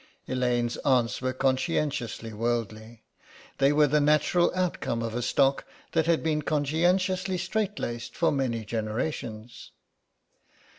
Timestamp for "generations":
8.65-9.69